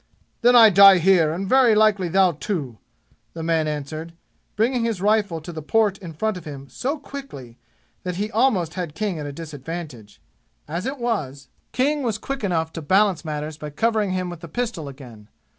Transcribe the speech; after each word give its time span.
"Then 0.41 0.55
I 0.55 0.71
die 0.71 0.97
here, 0.97 1.31
and 1.31 1.47
very 1.47 1.75
likely 1.75 2.09
thou, 2.09 2.31
too!" 2.31 2.79
the 3.35 3.43
man 3.43 3.67
answered, 3.67 4.13
bringing 4.55 4.83
his 4.83 4.99
rifle 4.99 5.39
to 5.41 5.51
the 5.51 5.61
port 5.61 5.99
in 5.99 6.11
front 6.13 6.37
of 6.37 6.45
him 6.45 6.67
so 6.69 6.97
quickly 6.97 7.59
that 8.01 8.15
he 8.15 8.31
almost 8.31 8.73
had 8.73 8.95
King 8.95 9.19
at 9.19 9.27
a 9.27 9.31
disadvantage. 9.31 10.19
As 10.67 10.87
it 10.87 10.97
was, 10.97 11.49
King 11.71 12.01
was 12.01 12.17
quick 12.17 12.43
enough 12.43 12.73
to 12.73 12.81
balance 12.81 13.23
matters 13.23 13.59
by 13.59 13.69
covering 13.69 14.09
him 14.09 14.31
with 14.31 14.39
the 14.39 14.47
pistol 14.47 14.87
again. 14.87 15.29